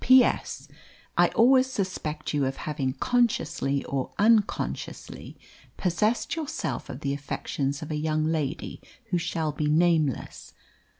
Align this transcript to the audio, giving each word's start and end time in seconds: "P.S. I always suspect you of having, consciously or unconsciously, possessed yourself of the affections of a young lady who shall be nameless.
"P.S. 0.03 0.67
I 1.15 1.27
always 1.27 1.67
suspect 1.67 2.33
you 2.33 2.45
of 2.45 2.57
having, 2.57 2.93
consciously 2.93 3.85
or 3.85 4.13
unconsciously, 4.17 5.37
possessed 5.77 6.35
yourself 6.35 6.89
of 6.89 7.01
the 7.01 7.13
affections 7.13 7.83
of 7.83 7.91
a 7.91 7.95
young 7.95 8.25
lady 8.25 8.81
who 9.11 9.19
shall 9.19 9.51
be 9.51 9.67
nameless. 9.67 10.55